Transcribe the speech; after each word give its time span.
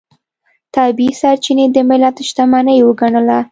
طبیعي 0.75 1.13
سرچینې 1.21 1.65
د 1.75 1.77
ملت 1.89 2.15
شتمنۍ 2.27 2.79
وګڼله. 2.83 3.39